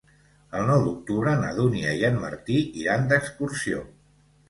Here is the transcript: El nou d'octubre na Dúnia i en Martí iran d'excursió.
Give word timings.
El 0.59 0.63
nou 0.69 0.81
d'octubre 0.87 1.35
na 1.43 1.53
Dúnia 1.59 1.93
i 2.01 2.03
en 2.11 2.19
Martí 2.25 2.59
iran 2.83 3.09
d'excursió. 3.15 3.89